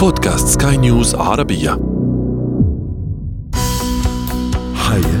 [0.00, 1.70] بودكاست سكاي نيوز عربية.
[4.74, 5.19] حياتنا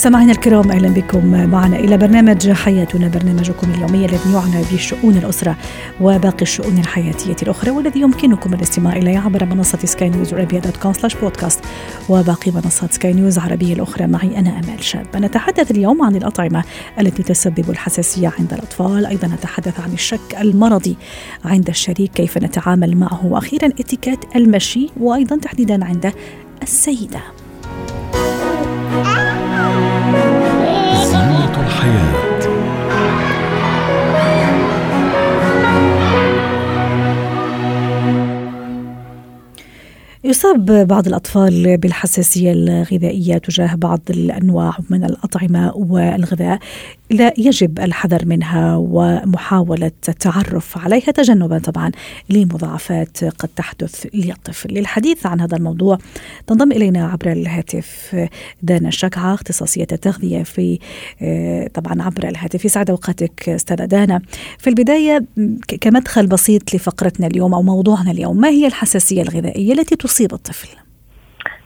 [0.00, 5.56] مستمعينا الكرام أهلا بكم معنا إلى برنامج حياتنا برنامجكم اليومي الذي يعنى بشؤون الأسرة
[6.00, 10.92] وباقي الشؤون الحياتية الأخرى والذي يمكنكم الاستماع إليه عبر منصة سكاي نيوز عربيه dot com
[10.92, 11.60] slash بودكاست
[12.08, 14.06] وباقي منصات سكاي نيوز عربيه الأخرى.
[14.06, 15.06] معي أنا أمال شاب.
[15.16, 16.64] نتحدث اليوم عن الأطعمة
[17.00, 19.06] التي تسبب الحساسية عند الأطفال.
[19.06, 20.96] أيضا نتحدث عن الشك المرضي
[21.44, 26.12] عند الشريك كيف نتعامل معه؟ وأخيرا اتيكيت المشي وأيضا تحديدا عند
[26.62, 27.20] السيدة.
[40.50, 46.58] يصاب بعض الأطفال بالحساسية الغذائية تجاه بعض الأنواع من الأطعمة والغذاء
[47.10, 51.90] لا يجب الحذر منها ومحاولة التعرف عليها تجنبا طبعا
[52.30, 54.74] لمضاعفات قد تحدث للطفل.
[54.74, 55.98] للحديث عن هذا الموضوع
[56.46, 58.16] تنضم إلينا عبر الهاتف
[58.62, 60.78] دانا الشكعة اختصاصية التغذية في
[61.74, 62.64] طبعا عبر الهاتف.
[62.64, 64.20] يسعد أوقاتك أستاذة دانا.
[64.58, 65.24] في البداية
[65.80, 70.76] كمدخل بسيط لفقرتنا اليوم أو موضوعنا اليوم ما هي الحساسية الغذائية التي تصيب الطفل؟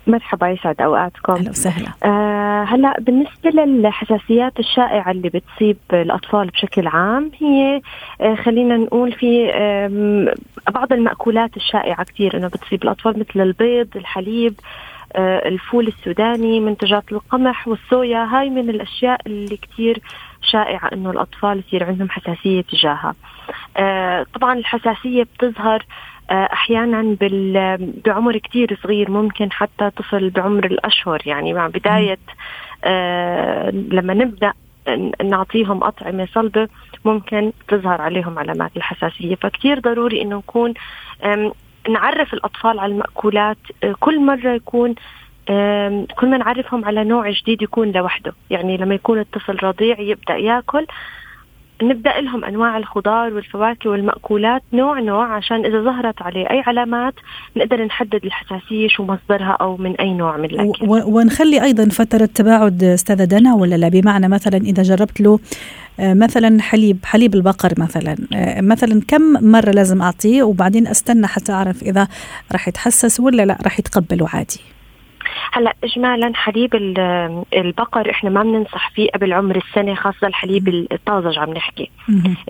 [0.07, 1.33] مرحبا يسعد أوقاتكم.
[1.33, 1.89] أهلا وسهلا.
[2.05, 7.81] آه هلا بالنسبة للحساسيات الشائعة اللي بتصيب الأطفال بشكل عام هي
[8.21, 10.35] آه خلينا نقول في آه
[10.71, 14.55] بعض المأكولات الشائعة كثير إنه بتصيب الأطفال مثل البيض الحليب
[15.17, 18.25] آه الفول السوداني منتجات القمح والصويا.
[18.25, 20.01] هاي من الأشياء اللي كثير
[20.43, 23.15] شائعة إنه الأطفال يصير عندهم حساسية تجاهها.
[23.77, 25.85] آه طبعا الحساسية بتظهر
[26.31, 27.17] أحيانا
[28.07, 31.23] بعمر كثير صغير ممكن حتى طفل بعمر الأشهر.
[31.27, 32.19] يعني مع بداية
[32.85, 34.53] آه لما نبدأ
[35.25, 36.69] نعطيهم أطعمة صلبة
[37.05, 39.35] ممكن تظهر عليهم علامات الحساسية.
[39.35, 40.75] فكثير ضروري إنه نكون
[41.89, 43.59] نعرف الأطفال على المأكولات.
[44.01, 44.95] كل مرة يكون
[46.19, 48.33] كل ما نعرفهم على نوع جديد يكون لوحده.
[48.51, 50.87] يعني لما يكون الطفل رضيع يبدأ يأكل
[51.83, 57.15] نبدأ لهم أنواع الخضار والفواكه والمأكولات نوع نوع عشان إذا ظهرت عليه أي علامات
[57.57, 60.87] نقدر نحدد الحساسيه شو مصدرها أو من أي نوع من الأكل.
[60.89, 65.39] ونخلي أيضا فترة تباعد أستاذة دنا ولا لا؟ بمعنى مثلا إذا جربت له
[65.99, 68.17] مثلا حليب حليب البقر مثلا.
[68.61, 72.09] مثلا كم مرة لازم أعطيه؟ وبعدين أستنى حتى أعرف إذا
[72.53, 74.61] راح يتحسس ولا لا راح يتقبله عادي.
[75.53, 76.75] هلا اجمالا حليب
[77.55, 81.91] البقر إحنا ما بننصح فيه قبل عمر السنة خاصة الحليب الطازج عم نحكي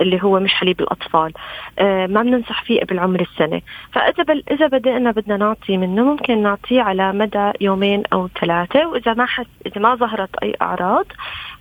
[0.00, 1.32] اللي هو مش حليب الأطفال.
[1.78, 3.60] آه ما بننصح فيه قبل عمر السنة.
[3.92, 8.86] فإذا بل إذا بدأنا بدنا نعطي منه ممكن نعطيه على مدى يومين أو ثلاثة.
[8.88, 11.06] وإذا ما حس إذا ما ظهرت أي أعراض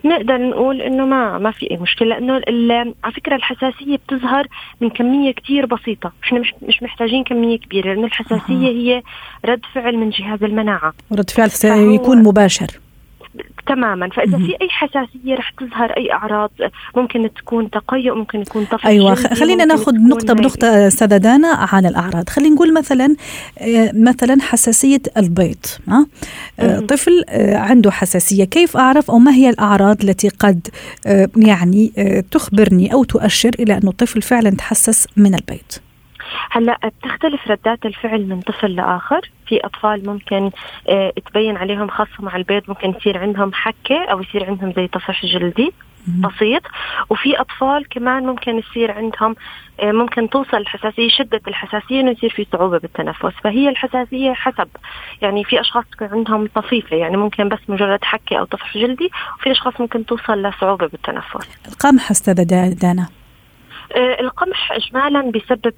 [0.06, 2.42] نقدر نقول إنه ما ما في أي مشكلة لأنه
[3.04, 4.48] على فكرة الحساسية بتظهر
[4.82, 6.12] من كمية كثير بسيطة.
[6.24, 9.04] إحنا مش مش محتاجين كمية كبيرة لأنه الحساسية هي
[9.46, 10.94] رد فعل من جهاز المناعة.
[11.24, 12.68] رد فعل سيكون مباشر.
[13.68, 14.10] تماما.
[14.10, 16.52] فإذا في أي حساسية رح تظهر أي أعراض
[16.96, 22.30] ممكن تكون تقيؤ ممكن يكون طفل أيوه خلينا ناخذ نقطة بنقطة استاذه دانا عن الأعراض.
[22.30, 23.16] خلينا نقول مثلا
[23.94, 26.08] مثلا حساسية البيض ها؟
[26.80, 27.24] طفل
[27.54, 28.44] عنده حساسية.
[28.44, 30.68] كيف أعرف أو ما هي الأعراض التي قد
[31.38, 31.92] يعني
[32.32, 35.72] تخبرني أو تؤشر إلى أنه الطفل فعلا تحسس من البيض؟
[36.52, 39.30] هلا بتختلف ردات الفعل من طفل لآخر.
[39.48, 40.52] في أطفال ممكن
[40.90, 45.26] آه تبين عليهم خاصة مع البيض ممكن يصير عندهم حكة أو يصير عندهم زي طفح
[45.26, 45.74] جلدي
[46.08, 46.62] بسيط.
[47.10, 49.36] وفي أطفال كمان ممكن يصير عندهم
[49.80, 53.34] آه ممكن توصل الحساسية شدة الحساسية إنه يصير في صعوبة بالتنفس.
[53.44, 54.68] فهي الحساسية حسب.
[55.22, 59.52] يعني في أشخاص تكون عندهم طفيفة يعني ممكن بس مجرد حكة أو طفح جلدي وفي
[59.52, 61.68] أشخاص ممكن توصل لصعوبة بالتنفس.
[61.68, 62.44] القمح استاذه
[62.82, 63.08] دانا.
[63.96, 65.74] القمح اجمالا بيسبب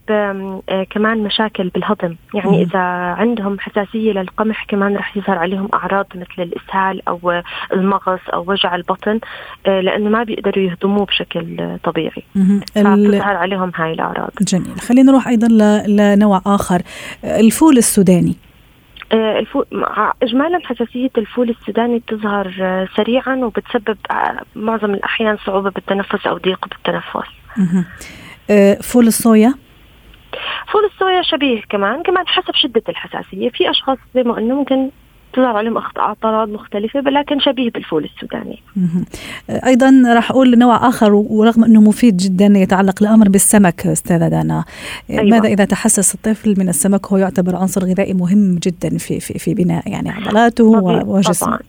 [0.90, 2.16] كمان مشاكل بالهضم.
[2.34, 2.80] يعني إذا
[3.20, 7.42] عندهم حساسية للقمح كمان رح يظهر عليهم أعراض مثل الإسهال أو
[7.74, 9.20] المغص أو وجع البطن
[9.66, 12.24] لأنه ما بيقدروا يهضموه بشكل طبيعي.
[12.76, 14.32] فبتظهر عليهم هاي الأعراض.
[14.42, 14.80] جميل.
[14.80, 15.48] خلينا نروح أيضا
[15.88, 16.82] لنوع آخر.
[17.24, 18.36] الفول السوداني.
[19.14, 19.66] الفول
[20.24, 22.52] اجمالا حساسية الفول السوداني بتظهر
[22.96, 23.98] سريعا وبتسبب
[24.56, 27.30] معظم الأحيان صعوبة بالتنفس أو ضيق بالتنفس.
[28.82, 29.54] فول الصويا
[30.72, 34.90] فول الصويا شبيه كمان كمان حسب شدة الحساسية في أشخاص زي ما قلنا ممكن
[35.34, 38.64] تظهر عليهم اعراض مختلفة ولكن شبيه بالفول السوداني.
[39.50, 44.64] أيضا راح أقول نوع آخر ورغم إنه مفيد جدا يتعلق الأمر بالسمك أستاذة دانا.
[45.10, 45.24] أيوة.
[45.24, 49.54] ماذا إذا تحسس الطفل من السمك هو يعتبر عنصر غذائي مهم جدا في في في
[49.54, 51.48] بناء يعني عضلاته وجسمه.
[51.48, 51.60] طبعا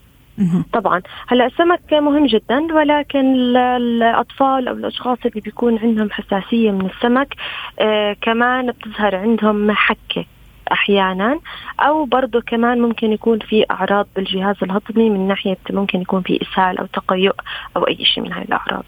[0.73, 1.03] طبعا.
[1.29, 7.35] هلا السمك مهم جدا ولكن الأطفال أو الأشخاص اللي بيكون عندهم حساسية من السمك
[7.81, 10.25] آه كمان بتظهر عندهم حكة
[10.73, 11.39] أحيانا
[11.81, 16.79] أو برضه كمان ممكن يكون في أعراض بالجهاز الهضمي من ناحية ممكن يكون في إسهال
[16.79, 17.33] أو تقيؤ
[17.77, 18.85] أو أي شيء من هاي الأعراض.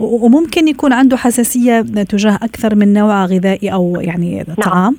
[0.00, 4.96] وممكن يكون عنده حساسية تجاه أكثر من نوع غذائي أو يعني طعام؟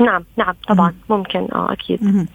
[0.00, 2.26] نعم نعم, نعم طبعا ممكن آه أكيد.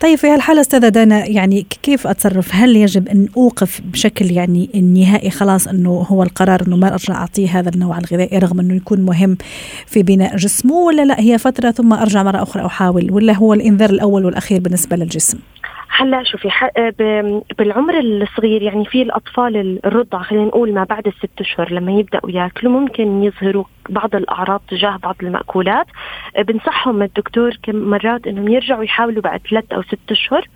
[0.00, 5.30] طيب في هالحالة أستاذة دانا يعني كيف أتصرف؟ هل يجب أن أوقف بشكل يعني النهائي
[5.30, 9.36] خلاص أنه هو القرار أنه ما أرجع أعطيه هذا النوع الغذائي رغم أنه يكون مهم
[9.86, 13.90] في بناء جسمه ولا لا هي فترة ثم أرجع مرة أخرى أحاول ولا هو الإنذار
[13.90, 15.38] الأول والأخير بالنسبة للجسم؟
[15.98, 16.48] هلا شوفي
[17.58, 22.72] بالعمر الصغير يعني في الأطفال الرضع خلينا نقول ما بعد الست أشهر لما يبدأوا ياكلوا
[22.72, 25.86] ممكن يظهروا بعض الأعراض تجاه بعض المأكولات.
[26.38, 30.48] بنصحهم الدكتور كم مرات إنهم يرجعوا يحاولوا بعد ثلاث أو ست أشهر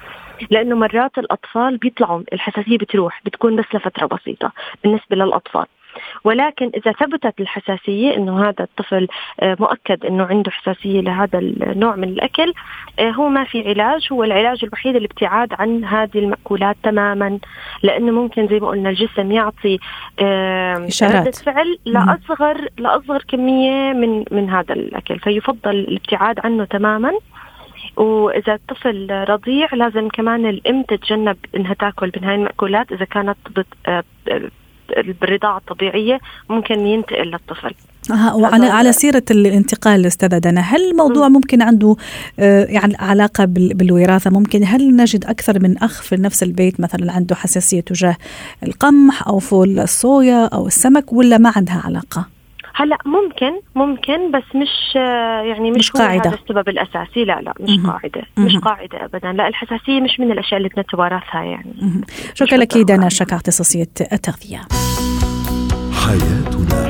[0.50, 4.52] لأنه مرات الأطفال بيطلعوا الحساسية بتروح بتكون بس لفترة بسيطة
[4.84, 5.66] بالنسبة للأطفال.
[6.24, 9.08] ولكن إذا ثبتت الحساسية إنه هذا الطفل
[9.40, 12.52] آه، مؤكد إنه عنده حساسية لهذا النوع من الأكل
[12.98, 17.38] آه، هو ما في علاج هو العلاج الوحيد الابتعاد عن هذه المأكولات تماما
[17.82, 19.78] لأنه ممكن زي ما قلنا الجسم يعطي
[21.02, 27.12] ردة فعل لاصغر لاصغر كمية من من هذا الأكل فيفضل الابتعاد عنه تماما.
[27.96, 33.36] وإذا الطفل رضيع لازم كمان الإم تتجنب إنها تأكل من هاي المأكولات إذا كانت
[35.20, 36.20] بالرضاعة الطبيعية
[36.50, 37.74] ممكن ينتقل للطفل.
[38.34, 41.96] وعلى على سيرة الانتقال أستاذة دنا هل الموضوع ممكن عنده
[42.38, 47.34] آه يعني علاقة بالوراثة ممكن؟ هل نجد أكثر من أخ في نفس البيت مثلا عنده
[47.34, 48.16] حساسية تجاه
[48.62, 52.39] القمح أو فول الصويا أو السمك ولا ما عندها علاقة؟
[52.80, 54.94] هلا ممكن ممكن بس مش
[55.46, 56.30] يعني مش, مش قاعدة.
[56.30, 57.90] هذا السبب الأساسي لا لا مش مم.
[57.90, 58.60] قاعدة مش مم.
[58.60, 61.74] قاعدة ابدا لا الحساسية مش من الأشياء اللي بنتوارثها يعني.
[62.34, 64.60] شكرا لك دانا شكا اختصاصية التغذية
[66.06, 66.89] حياتنا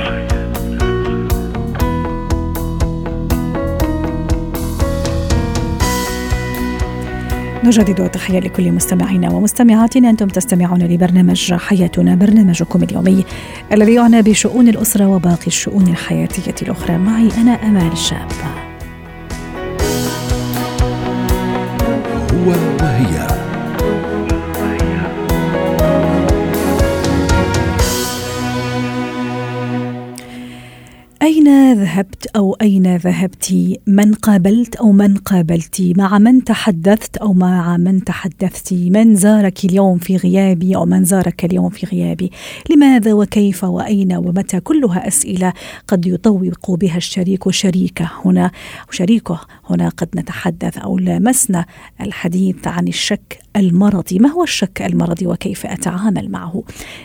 [7.65, 10.11] نجدد التحية لكل مستمعينا ومستمعاتنا.
[10.11, 13.25] أنتم تستمعون لبرنامج حياتنا برنامجكم اليومي
[13.73, 16.99] الذي يعنى بشؤون الأسرة وباقي الشؤون الحياتية الأخرى.
[16.99, 18.29] معي أنا أمال شاب
[32.37, 38.73] أو أين ذهبت؟ من قابلت أو من قابلت؟ مع من تحدثت أو مع من تحدثت؟
[38.73, 42.31] من زارك اليوم في غيابي أو من زارك اليوم في غيابي؟
[42.71, 45.53] لماذا وكيف وأين ومتى؟ كلها أسئلة
[45.89, 48.51] قد يطوق بها الشريك شريكه هنا
[48.91, 49.41] شريكه
[49.71, 51.67] هنا قد نتحدث أو لامسنا
[52.01, 54.19] الحديث عن الشك المرضي.
[54.19, 56.63] ما هو الشك المرضي وكيف أتعامل معه؟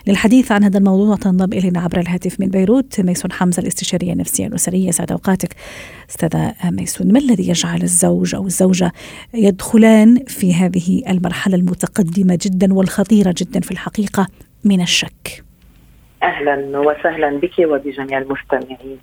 [0.08, 3.02] للحديث عن هذا الموضوع تنضم إلينا عبر الهاتف من بيروت.
[3.02, 4.92] ميسون حمزة الاستشارية النفسية الأسرية.
[4.92, 5.50] سعد أوقاتك.
[6.10, 8.92] أستاذة ميسون ما الذي يجعل الزوج أو الزوجة
[9.34, 14.28] يدخلان في هذه المرحلة المتقدمة جدا والخطيرة جدا في الحقيقة
[14.66, 15.44] من الشك؟
[16.24, 19.00] أهلا وسهلا بك وبجميع المستمعين.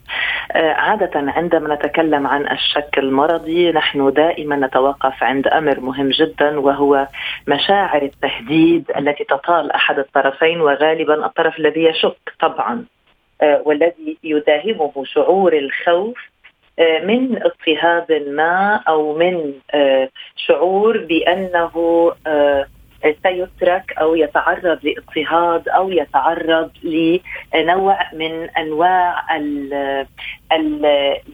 [0.53, 7.09] آه، عادة عندما نتكلم عن الشك المرضي نحن دائما نتوقف عند أمر مهم جدا وهو
[7.49, 12.85] مشاعر التهديد التي تطال أحد الطرفين وغالبا الطرف الذي يشك طبعا.
[13.43, 16.19] والذي يداهمه شعور الخوف
[16.79, 19.53] آه، من اضطهاد ما أو من
[20.37, 22.13] شعور بأنه
[23.23, 26.71] سيترك أو يتعرض لاضطهاد أو يتعرض
[27.55, 29.75] لنوع من أنواع ال
[30.53, 30.85] ال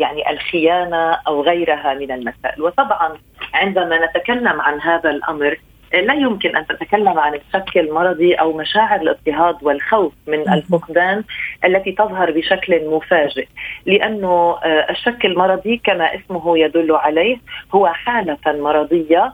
[0.00, 2.62] يعني الخيانة أو غيرها من المسائل.
[2.62, 3.19] وطبعا
[3.55, 5.59] عندما نتكلم عن هذا الأمر
[5.92, 11.25] لا يمكن أن تتكلم عن الشك المرضي أو مشاعر الاضطهاد والخوف من الفقدان
[11.64, 13.47] التي تظهر بشكل مفاجئ.
[13.87, 17.37] لأنه آه، الشك المرضي كما اسمه يدل عليه
[17.75, 19.33] هو حالة مرضية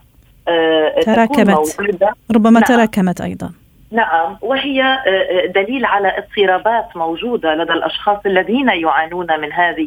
[0.48, 1.80] آه، تراكمت.
[2.34, 2.62] ربما نعم.
[2.62, 3.52] تراكمت أيضا.
[3.90, 4.36] نعم.
[4.42, 9.86] وهي آه، دليل على اضطرابات موجودة لدى الأشخاص الذين يعانون من هذه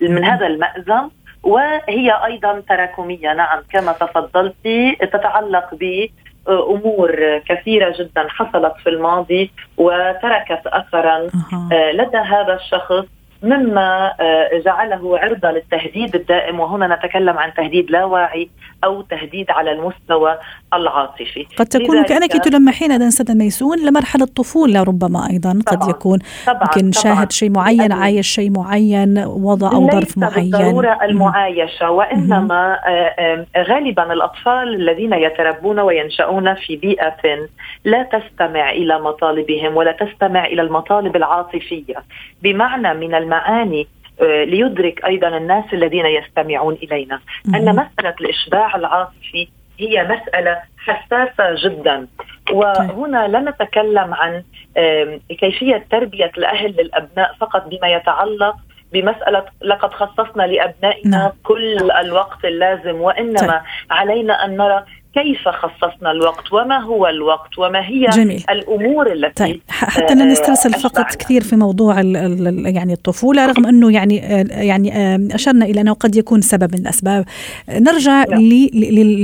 [0.00, 1.08] من هذا المأزم.
[1.44, 3.32] وهي أيضا تراكمية.
[3.32, 4.54] نعم كما تفضلت
[5.00, 6.06] تتعلق ب
[6.48, 11.18] امور كثيرة جدا حصلت في الماضي وتركت اثرا
[11.92, 13.06] لدى هذا الشخص
[13.44, 18.50] مما آه، جعله عرضة للتهديد الدائم وهنا نتكلم عن تهديد لا واعي
[18.84, 20.38] أو تهديد على المستوى
[20.74, 21.46] العاطفي.
[21.58, 26.18] قد تكون كأنك تلمحين هذا أستاذ ميسون لمرحلة الطفولة ربما أيضا قد طبعا يكون.
[26.46, 30.50] طبعا يمكن شاهد شيء معين عايش شيء معين وضع أو ظرف معين.
[30.50, 37.48] بالضرورة المعايشة وإنما آه، غالبا الأطفال الذين يتربون وينشأون في بيئة
[37.84, 41.94] لا تستمع إلى مطالبهم ولا تستمع إلى المطالب العاطفية.
[42.42, 43.86] بمعنى من المعاني
[44.20, 47.20] آه، ليدرك أيضا الناس الذين يستمعون إلينا
[47.54, 49.48] أن مسألة الإشباع العاطفي
[49.78, 52.06] هي مسألة حساسة جدا
[52.52, 54.42] وهنا لا نتكلم عن
[55.40, 58.56] كيفية تربية الأهل للأبناء فقط بما يتعلق
[58.92, 61.30] بمسألة لقد خصصنا لأبنائنا نعم.
[61.44, 63.60] كل الوقت اللازم وإنما طيب.
[63.90, 68.44] علينا أن نرى كيف خصصنا الوقت؟ وما هو الوقت؟ وما هي جميل.
[68.50, 73.66] الأمور التي طيب حتى لا نسترسل فقط كثير في موضوع ال ال يعني الطفولة رغم
[73.66, 77.24] أنه يعني يعني أشرنا إلى أنه قد يكون سبب من الأسباب.
[77.68, 78.40] نرجع نعم.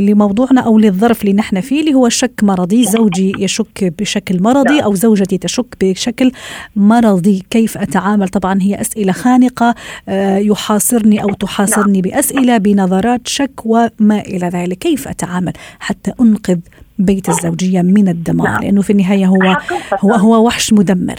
[0.00, 2.85] لموضوعنا أو للظرف اللي نحن فيه اللي هو شك مرضي.
[2.85, 4.85] زوجي يشك بشكل مرضي نعم.
[4.85, 6.32] أو زوجتي تشك بشكل
[6.76, 7.42] مرضي.
[7.50, 9.75] كيف أتعامل؟ طبعا هي أسئلة خانقة
[10.09, 12.11] آه، يحاصرني أو تحاصرني نعم.
[12.11, 14.78] بأسئلة بنظرات شك وما إلى ذلك.
[14.78, 16.59] كيف أتعامل؟ حتى أنقذ
[16.99, 18.63] بيت الزوجية من الدمار نعم.
[18.63, 19.57] لأنه في النهاية هو
[20.05, 21.19] هو هو وحش مدمر.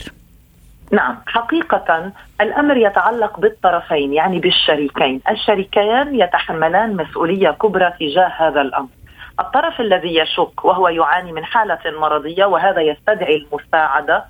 [0.92, 5.22] نعم حقيقة الأمر يتعلق بالطرفين يعني بالشريكين.
[5.30, 8.90] الشريكان يتحملان مسؤولية كبرى تجاه هذا الأمر.
[9.40, 14.26] الطرف الذي يشك وهو يعاني من حالة مرضية وهذا يستدعي المساعدة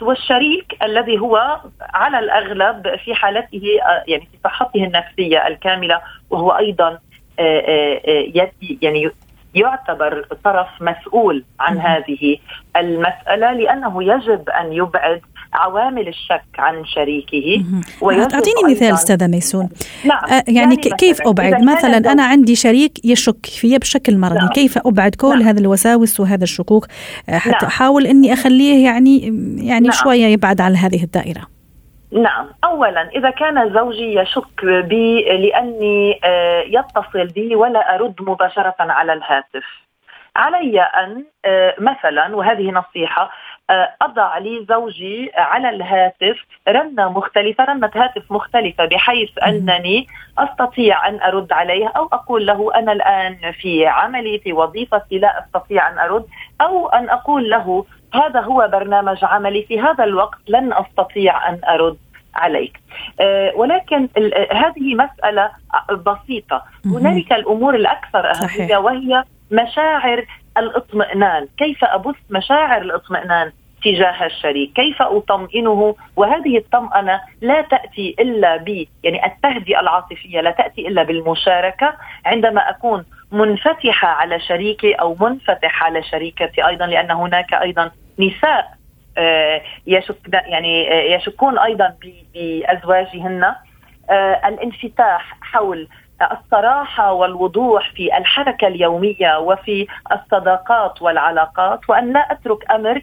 [0.00, 3.62] والشريك الذي هو على الأغلب في حالته
[4.08, 6.00] يعني في صحته النفسية الكاملة
[6.30, 6.98] وهو أيضا
[7.38, 8.00] آه، آه،
[8.82, 9.10] يعني
[9.54, 12.36] يعتبر طرف مسؤول عن هذه
[12.76, 15.20] المسألة لأنه يجب أن يبعد
[15.52, 17.64] عوامل الشك عن شريكه
[18.02, 19.68] أعطيني مثال أستاذة ميسون.
[20.04, 20.24] نعم.
[20.24, 24.38] آه يعني, يعني كيف أبعد؟ مثلا أنا عندي شريك يشك في بشكل مرضي.
[24.38, 24.48] نعم.
[24.48, 25.42] كيف أبعد كل نعم.
[25.42, 26.86] هذه الوساوس وهذا الشكوك؟
[27.28, 27.64] آه، حتى نعم.
[27.64, 29.20] أحاول أني أخليه يعني
[29.56, 29.96] يعني نعم.
[30.02, 31.51] شوية يبعد عن هذه الدائرة.
[32.12, 32.48] نعم.
[32.64, 39.64] اولا إذا كان زوجي يشك بي لأني آه، يتصل بي ولا أرد مباشرة على الهاتف.
[40.36, 43.30] علي أن آه، مثلا وهذه نصيحة
[43.70, 46.36] آه، أضع لي زوجي على الهاتف
[46.68, 50.06] رنة مختلفة رنة هاتف مختلفة بحيث أنني
[50.38, 55.88] أستطيع أن أرد عليه أو أقول له أنا الآن في عملي في وظيفتي لا أستطيع
[55.88, 56.26] أن أرد
[56.60, 61.98] أو أن أقول له هذا هو برنامج عملي في هذا الوقت لن أستطيع أن أرد
[62.34, 62.80] عليك.
[63.20, 64.08] أه ولكن
[64.52, 65.50] هذه مسألة
[66.06, 66.62] بسيطة.
[66.86, 70.24] هنالك الأمور الأكثر أهمية وهي مشاعر
[70.58, 71.48] الاطمئنان.
[71.58, 73.52] كيف أبث مشاعر الاطمئنان
[73.84, 80.88] تجاه الشريك؟ كيف أطمئنه؟ وهذه الطمأنة لا تأتي إلا ب يعني التهدئة العاطفية لا تأتي
[80.88, 81.94] إلا بالمشاركة.
[82.26, 88.82] عندما أكون منفتحة على شريكي أو منفتح على شريكتي أيضا لأن هناك أيضا نساء
[89.18, 91.94] آه، يشك يعني آه، يشكون أيضا
[92.34, 93.54] بأزواجهن.
[94.10, 95.88] آه، الانفتاح حول
[96.22, 103.02] الصراحة والوضوح في الحركة اليومية وفي الصداقات والعلاقات وأن لا أترك أمر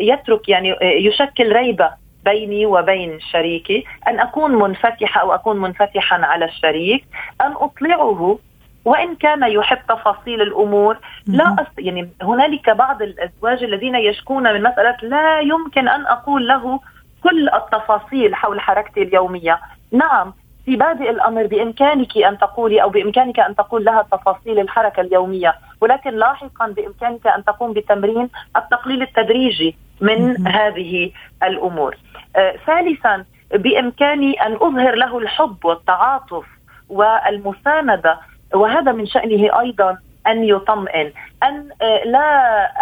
[0.00, 1.90] يترك يعني يشكل ريبة
[2.24, 7.04] بيني وبين شريكي أن أكون منفتحة أو أكون منفتحا على الشريك
[7.40, 8.38] أن أطلعه
[8.84, 10.98] وإن كان يحب تفاصيل الأمور.
[11.26, 11.66] لا أص...
[11.78, 16.80] يعني هنالك بعض الأزواج الذين يشكون من مسألة لا يمكن أن أقول له
[17.22, 19.60] كل التفاصيل حول حركتي اليومية.
[19.92, 20.34] نعم
[20.66, 25.54] في بادئ الأمر بإمكانك أن تقولي أو بإمكانك أن تقول لها تفاصيل الحركة اليومية.
[25.80, 31.10] ولكن لاحقا بإمكانك أن تقوم بتمرين التقليل التدريجي من هذه
[31.42, 31.96] الأمور.
[32.36, 36.44] آه ثالثا بإمكاني أن أظهر له الحب والتعاطف
[36.88, 38.18] والمساندة.
[38.54, 41.12] وهذا من شأنه أيضا أن يطمئن.
[41.42, 42.28] أن آه، لا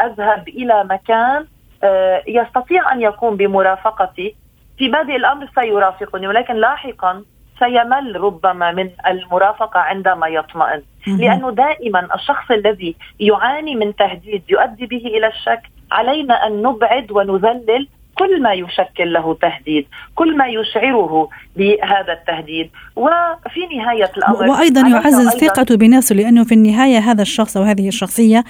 [0.07, 1.47] أذهب إلى مكان
[1.83, 4.35] آه، يستطيع أن يقوم بمرافقتي.
[4.79, 7.25] في بادئ الأمر سيرافقني ولكن لاحقا
[7.59, 10.83] سيمل ربما من المرافقة عندما يطمئن.
[11.07, 15.63] لأنه دائما الشخص الذي يعاني من تهديد يؤدي به إلى الشك.
[15.93, 22.71] علينا أن نبعد ونذلل كل ما يشكل له تهديد كل ما يشعره بهذا التهديد.
[22.97, 28.45] وفي نهاية الأمر وأيضا يعزز ثقته بنفسه لأنه في النهاية هذا الشخص أو هذه الشخصية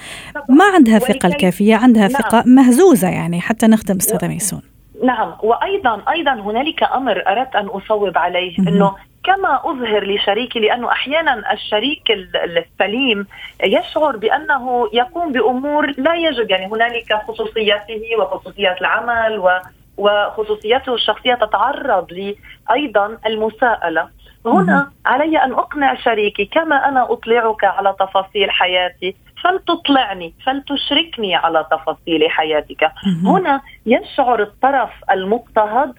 [0.49, 2.21] ما عندها ثقة الكافية عندها نعم.
[2.21, 4.74] ثقة مهزوزة يعني حتى نخدم أستاذة ميسون.
[5.05, 11.53] نعم وأيضا أيضا هنالك أمر أردت أن أصوب عليه إنه كما أظهر لشريكي لأنه أحيانا
[11.53, 13.27] الشريك السليم
[13.63, 19.49] يشعر بأنه يقوم بأمور لا يجب يعني هنالك خصوصياته وخصوصيات العمل و
[19.97, 22.35] وخصوصيته الشخصية تتعرض لي
[22.71, 24.09] أيضا المساءلة.
[24.45, 29.15] هنا علي أن أقنع شريكي كما أنا أطلعك على تفاصيل حياتي.
[29.43, 32.91] فلتطلعني فلتشركني على تفاصيل حياتك.
[33.25, 35.93] هنا يشعر الطرف المضطهد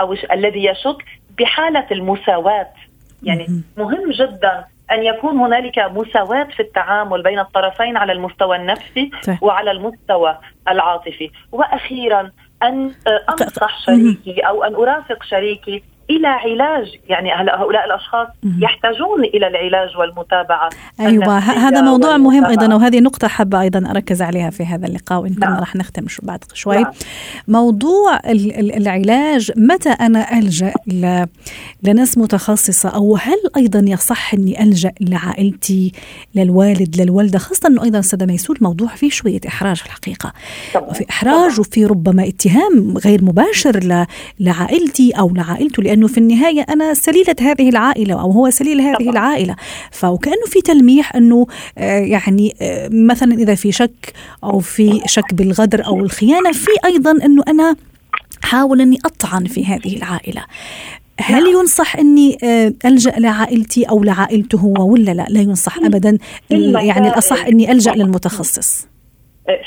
[0.00, 1.04] أو الذي يشك
[1.38, 2.68] بحالة المساواة.
[3.22, 3.46] يعني
[3.76, 4.10] مهم.
[4.10, 9.10] جدا أن يكون هنالك مساواة في التعامل بين الطرفين على المستوى النفسي
[9.40, 11.30] وعلى المستوى العاطفي.
[11.52, 12.30] وأخيرا
[12.62, 12.92] أن
[13.28, 18.28] أنصح شريكي أو أن أرافق شريكي إلى علاج يعني هؤلاء الأشخاص
[18.58, 20.68] يحتاجون إلى العلاج والمتابعة
[21.00, 25.34] أيوه هذا موضوع مهم أيضا وهذه نقطة حابة أيضا أركز عليها في هذا اللقاء وإن
[25.34, 25.58] كنا نعم.
[25.58, 26.92] راح نختم بعد شوي نعم.
[27.48, 28.20] موضوع
[28.76, 30.74] العلاج متى أنا ألجأ
[31.82, 35.92] لناس متخصصة أو هل أيضا يصح إني ألجأ لعائلتي
[36.34, 40.32] للوالد للوالدة خاصة إنه أيضا أستاذة ميسول موضوع فيه شوية إحراج الحقيقة
[40.74, 40.90] طبعا.
[40.90, 44.06] وفي إحراج وفي ربما اتهام غير مباشر
[44.40, 49.10] لعائلتي أو لعائلته لأنه في النهاية أنا سليلة هذه العائلة أو هو سليل هذه طبعا.
[49.10, 49.56] العائلة
[49.90, 51.46] فكانه في تلميح أنه
[51.78, 54.12] آه، يعني آه، مثلا إذا في شك
[54.44, 57.76] أو في شك بالغدر أو الخيانة في أيضا أنه أنا
[58.42, 60.44] حاول أني أطعن في هذه العائلة
[61.20, 61.60] هل نعم.
[61.60, 66.18] ينصح أني آه، ألجأ لعائلتي أو لعائلته هو ولا لا لا ينصح ابدا
[66.50, 68.91] يعني الأصح أني ألجأ للمتخصص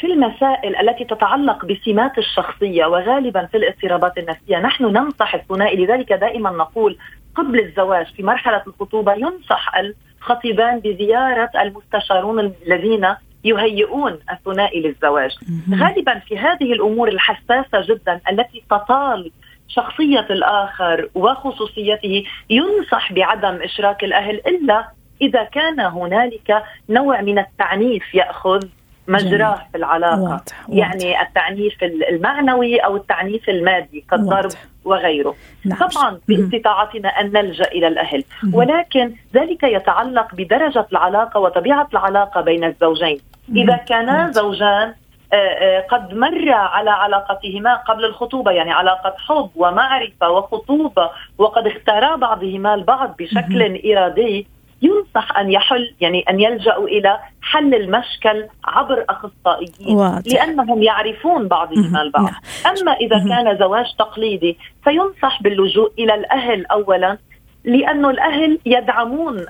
[0.01, 5.85] في المسائل التي تتعلق بسمات الشخصية وغالبا في الاضطرابات النفسية نحن ننصح الثنائي.
[5.85, 6.97] لذلك دائما نقول
[7.35, 15.31] قبل الزواج في مرحلة الخطوبة ينصح الخطيبان بزيارة المستشارون الذين يهيئون الثنائي للزواج.
[15.79, 19.31] غالبا في هذه الأمور الحساسة جدا التي تطال
[19.67, 24.87] شخصية الآخر وخصوصيته ينصح بعدم إشراك الأهل إلا
[25.21, 28.59] إذا كان هنالك نوع من التعنيف يأخذ
[29.07, 30.21] مجراه في العلاقة.
[30.21, 30.31] واضح.
[30.31, 30.69] واضح.
[30.69, 34.51] يعني التعنيف المعنوي أو التعنيف المادي كالضرب
[34.85, 35.35] وغيره.
[35.65, 35.79] نعم.
[35.79, 38.23] طبعا باستطاعتنا أن نلجأ إلى الأهل.
[38.43, 38.55] مم.
[38.55, 43.19] ولكن ذلك يتعلق بدرجة العلاقة وطبيعة العلاقة بين الزوجين.
[43.55, 44.93] إذا كانا زوجان
[45.33, 52.15] آه، آه، قد مر على علاقتهما قبل الخطوبة يعني علاقة حب ومعرفة وخطوبة وقد اختارا
[52.15, 54.47] بعضهما البعض بشكل إرادي
[54.85, 60.33] ينصح أن يحل يعني أن يلجأوا إلى حل المشكل عبر أخصائيين واضح.
[60.33, 62.29] لأنهم يعرفون بعضهم البعض.
[62.65, 67.17] أما إذا كان زواج تقليدي فينصح باللجوء إلى الأهل اولا
[67.63, 69.45] لأنه الأهل يدعمون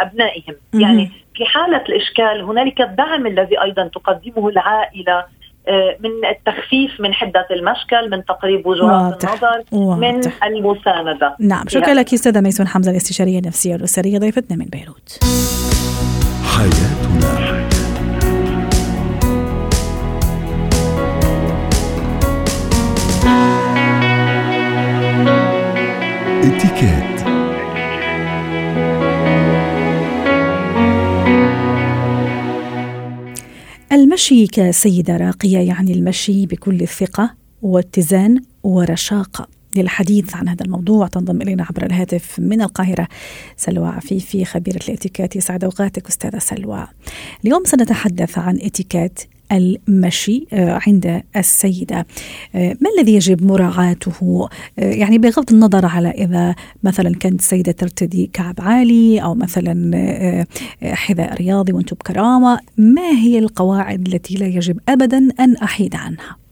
[0.00, 0.54] أبنائهم.
[0.74, 5.26] يعني في حالة الإشكال هنالك الدعم الذي أيضا تقدمه العائلة آه،
[6.00, 9.98] من التخفيف من حدة المشكل من تقريب وجهات النظر واضح.
[9.98, 11.36] من المساندة.
[11.40, 15.18] نعم شكرا لك أستاذة ميسون حمزة الاستشارية النفسية والأسرية ضيفتنا من بيروت.
[16.56, 17.68] حياتنا.
[26.44, 27.17] اتكات
[33.92, 41.06] المشي كسيدة راقية يعني المشي بكل ثقة واتزان ورشاقة للحديث عن هذا الموضوع.
[41.06, 43.08] تنضم إلينا عبر الهاتف من القاهرة
[43.56, 45.36] سلوى عفيفي خبيرة الإتيكات.
[45.36, 46.86] يسعد أوقاتك أستاذة سلوى.
[47.44, 49.18] اليوم سنتحدث عن إتيكات
[49.52, 52.06] المشي آه، عند السيدة.
[52.54, 58.30] آه، ما الذي يجب مراعاته؟ آه، يعني بغض النظر على إذا مثلا كانت السيدة ترتدي
[58.32, 60.46] كعب عالي أو مثلا
[60.82, 66.47] حذاء رياضي وأنتم بكرامة ما هي القواعد التي لا يجب أبدا أن أحيد عنها؟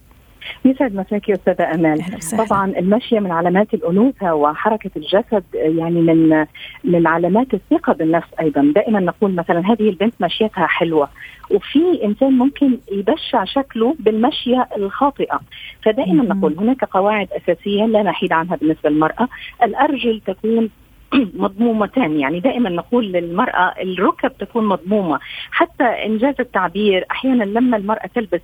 [0.64, 2.04] يسعد مساك يا استاذه امال
[2.46, 6.46] طبعا المشي من علامات الأنوثة وحركة الجسد يعني من
[6.85, 8.72] من علامات الثقة بالنفس أيضا.
[8.74, 11.09] دائما نقول مثلا هذه البنت مشيتها حلوة
[11.50, 15.40] وفي إنسان ممكن يبشع شكله بالمشيه الخاطئة.
[15.82, 19.28] فدائما نقول هناك قواعد أساسية لا نحيد عنها بالنسبة للمرأة.
[19.62, 20.70] الأرجل تكون
[21.45, 22.21] مضمومتان.
[22.21, 25.21] يعني دائما نقول للمرأة الركب تكون مضمومة.
[25.51, 28.40] حتى إنجاز التعبير أحيانا لما المرأة تلبس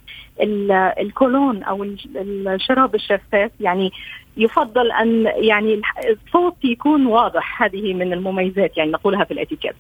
[1.01, 3.93] الكولون أو الشراب الشفاف يعني
[4.37, 7.63] يفضل أن يعني الصوت يكون واضح.
[7.63, 9.75] هذه من المميزات يعني نقولها في الاتيكيت.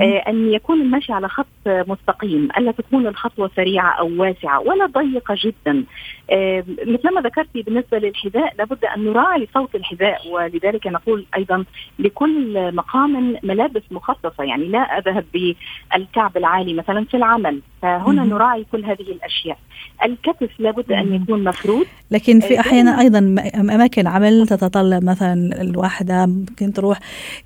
[0.00, 5.36] آه أن يكون المشي على خط مستقيم ألا تكون الخطوة سريعة أو واسعة ولا ضيقة
[5.38, 5.84] جدا.
[6.30, 11.64] آه مثل ما ذكرتي بالنسبة للحذاء لابد أن نراعي صوت الحذاء ولذلك نقول أيضا
[11.98, 14.44] لكل مقام ملابس مخصصة.
[14.44, 17.60] يعني لا أذهب بالكعب العالي مثلا في العمل.
[17.82, 19.58] فهنا نراعي كل هذه الأشياء.
[20.04, 21.86] الكتف لابد أن يكون مفرود.
[22.10, 23.18] لكن في أحيانا أيضا
[23.54, 26.98] أماكن عمل تتطلب مثلا الواحدة ممكن تروح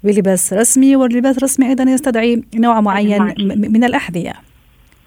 [0.04, 4.32] بلباس رسمي واللباس الرسمي أيضا يستدعي نوع معين من الأحذية.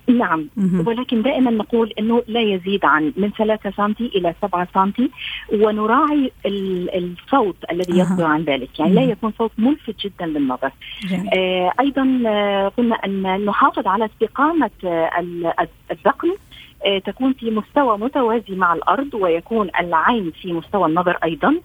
[0.08, 0.48] نعم.
[0.86, 4.92] ولكن دائما نقول إنه لا يزيد عن من 3 سم إلى 7 سم
[5.54, 8.80] ونراعي الصوت الذي يصدر عن ذلك.
[8.80, 10.72] يعني لا يكون صوت ملفت جدا للنظر.
[11.34, 15.10] آه أيضا آه قلنا أن نحافظ على استقامة آه
[15.92, 16.30] الذقن
[17.06, 21.56] تكون في مستوى متوازي مع الأرض ويكون العين في مستوى النظر أيضا.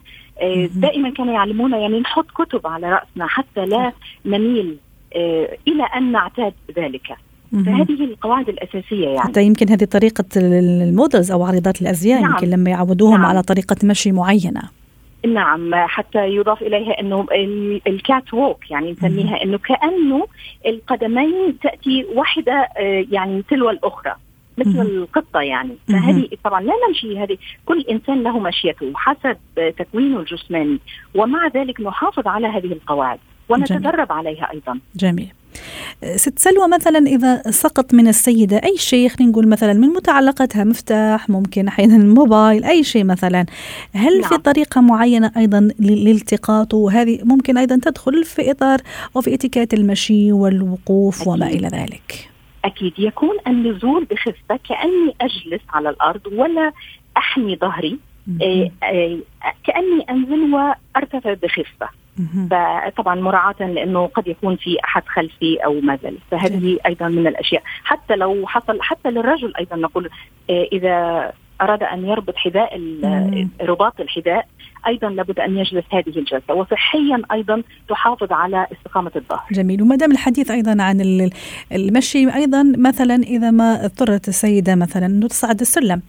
[0.41, 3.91] آه دائما كانوا يعلمونا يعني نحط كتب على رأسنا حتى لا
[4.25, 4.77] نميل
[5.15, 7.17] آه إلى أن نعتاد ذلك.
[7.51, 9.19] فهذه القواعد الأساسية يعني.
[9.19, 12.31] حتى يمكن هذه طريقة ال models أو عارضات الأزياء نعم.
[12.31, 13.25] يمكن لما يعودوهم نعم.
[13.25, 14.61] على طريقة مشي معينة.
[15.27, 17.25] نعم حتى يضاف إليها أنه
[17.87, 20.27] ال catwalk يعني نسميها أنه كأنه
[20.65, 24.15] القدمين تأتي واحدة آه، يعني تلو الأخرى.
[24.59, 25.75] مثل القطة يعني.
[25.87, 27.37] فهذه طبعا لا نمشي هذه.
[27.65, 29.37] كل إنسان له مشيته حسب
[29.77, 30.79] تكوينه الجسماني.
[31.15, 33.19] ومع ذلك نحافظ على هذه القواعد
[33.49, 34.11] ونتدرب جميل.
[34.11, 34.79] عليها أيضا.
[34.95, 35.33] جميل.
[36.15, 41.29] ست سلوى مثلا إذا سقط من السيدة أي شيء خلينا نقول مثلا من متعلقاتها مفتاح
[41.29, 43.45] ممكن أحيانا الموبايل أي شيء مثلا
[43.93, 44.29] هل نعم.
[44.29, 48.81] في طريقة معينة أيضا لالتقاطه؟ وهذه ممكن أيضا تدخل في إطار
[49.15, 51.27] أو في اتكات المشي والوقوف أكيد.
[51.27, 52.29] وما إلى ذلك.
[52.65, 56.71] أكيد يكون النزول بخفة كأني أجلس على الأرض ولا
[57.17, 57.99] أحمي ظهري
[58.41, 59.19] إيه إيه
[59.63, 61.89] كأني أنزل وأرتفع بخفة.
[62.51, 67.63] فطبعا مراعاة لأنه قد يكون في أحد خلفي أو ما ذلك فهذه أيضا من الأشياء.
[67.83, 70.09] حتى لو حصل حتى للرجل أيضا نقول
[70.49, 72.81] إيه إذا أراد أن يربط حذاء
[73.61, 74.45] رباط الحذاء
[74.87, 79.43] أيضا لابد أن يجلس هذه الجلسة وصحيا أيضا تحافظ على استقامة الظهر.
[79.51, 79.81] جميل.
[79.81, 81.29] وما دام الحديث أيضا عن
[81.71, 86.01] المشي أيضا مثلا إذا ما اضطرت السيدة مثلا انه تصعد السلم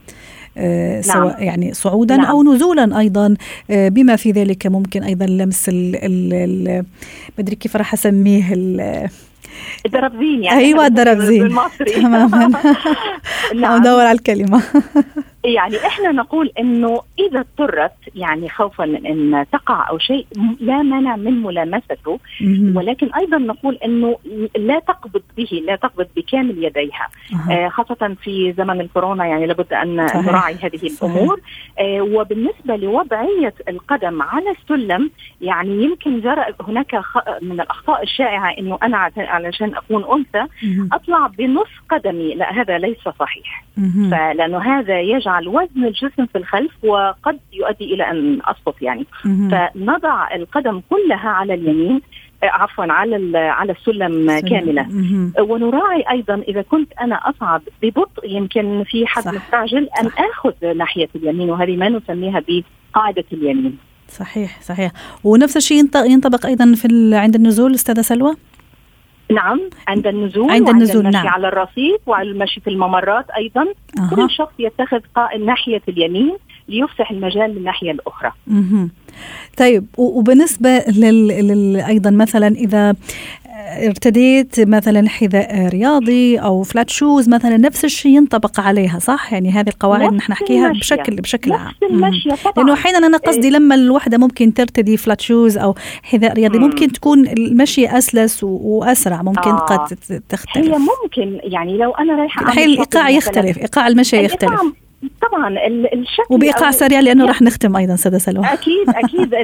[0.56, 1.02] آه نعم.
[1.02, 2.26] سواء يعني صعودا نعم.
[2.26, 3.34] أو نزولا أيضا
[3.70, 6.84] آه بما في ذلك ممكن أيضا لمس ال ال
[7.38, 8.54] بدري كيف راح أسميه
[9.86, 10.60] الدربزين يعني.
[10.60, 11.56] أيوه الدربزين.
[11.96, 12.48] تماما.
[13.60, 13.80] نعم.
[13.80, 14.62] ادور على الكلمة.
[15.44, 20.26] يعني إحنا نقول إنه إذا اضطرت يعني خوفا من إن تقع أو شيء
[20.60, 22.18] لا مانع من ملامسته.
[22.74, 24.16] ولكن أيضا نقول إنه
[24.56, 27.08] لا تقبض به لا تقبض بكامل يديها.
[27.50, 31.40] آه خاصة في زمن الكورونا يعني لابد أن نراعي هذه الأمور.
[31.78, 37.02] آه وبالنسبة لوضعية القدم على السلم يعني يمكن جرى هناك
[37.42, 40.52] من الأخطاء الشائعة إنه أنا علشان أكون أنثى
[40.92, 42.34] أطلع بنص قدمي.
[42.34, 43.64] لا هذا ليس صحيح.
[44.10, 49.06] فلأنه هذا يجعل وزن الجسم في الخلف وقد يؤدي إلى أن أسقط يعني.
[49.22, 52.00] فنضع القدم كلها على اليمين
[52.42, 54.86] آه، عفوا على على السلم كاملة.
[55.38, 59.32] ونراعي أيضا إذا كنت أنا اصعد ببطء يمكن في حد صح.
[59.32, 60.20] مستعجل أن صح.
[60.20, 63.78] آخذ ناحية اليمين وهذه ما نسميها بقاعدة اليمين.
[64.08, 64.92] صحيح صحيح.
[65.24, 68.34] ونفس الشيء ينطبق أيضا في عند النزول أستاذة سلوى؟
[69.30, 71.28] نعم عند النزول عند النزول المشي نعم.
[71.28, 74.14] على الرصيف وعلى المشي في الممرات أيضا أه.
[74.14, 75.00] كل شخص يتخذ
[75.46, 76.36] ناحية اليمين
[76.68, 78.32] ليفسح المجال للناحية الأخرى.
[78.46, 78.88] مه.
[79.56, 81.28] طيب وبالنسبة لل...
[81.28, 81.76] لل...
[81.76, 82.94] أيضا مثلا إذا
[83.86, 89.68] ارتديت مثلا حذاء رياضي أو flat shoes مثلا نفس الشيء ينطبق عليها صح؟ يعني هذه
[89.68, 91.72] القواعد نحن نحكيها بشكل بشكل عام.
[92.56, 93.54] لأنه أحيانا أنا قصدي إيه.
[93.54, 96.64] لما الوحدة ممكن ترتدي flat shoes أو حذاء رياضي مم.
[96.64, 99.56] ممكن تكون المشي أسلس وأسرع ممكن آه.
[99.56, 99.96] قد
[100.28, 100.56] تختلف.
[100.56, 104.60] هي ممكن يعني لو أنا رايحة الحين الإيقاع يختلف إيقاع المشي يختلف.
[105.22, 105.56] طبعا
[105.94, 108.44] الشكل وبايقاع سريع لأنه راح نختم أيضا سادة سلوى.
[108.44, 109.34] أكيد أكيد.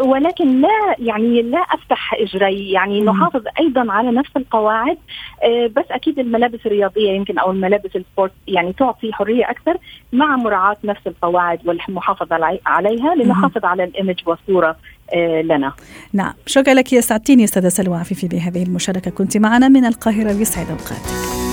[0.00, 2.70] ولكن لا يعني لا أفتح إجري.
[2.70, 4.98] يعني نحافظ أيضا على نفس القواعد.
[5.44, 9.76] آه، بس أكيد الملابس الرياضية يمكن أو الملابس السبورت يعني تعطي حرية أكثر
[10.12, 14.76] مع مراعاة نفس القواعد والمحافظة عليها لنحافظ على الإيمج والصورة
[15.14, 15.72] آه، لنا.
[16.12, 16.32] نعم.
[16.46, 19.10] شكرا لك يا سعدتيني استاذه سلوى عفيفي بهذه المشاركة.
[19.10, 21.43] كنت معنا من القاهرة يسعد أوقاتك.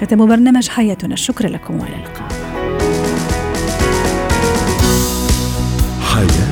[0.00, 2.28] ختم برنامج حياتنا الشكر لكم وإلى اللقاء
[6.00, 6.49] حياتي.